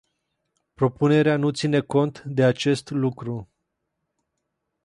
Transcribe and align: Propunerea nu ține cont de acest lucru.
Propunerea 0.73 1.37
nu 1.37 1.49
ține 1.49 1.79
cont 1.79 2.21
de 2.25 2.43
acest 2.43 2.89
lucru. 2.89 3.49